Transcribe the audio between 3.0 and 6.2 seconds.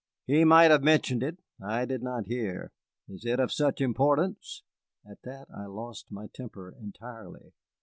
Is it of such importance?" At that I lost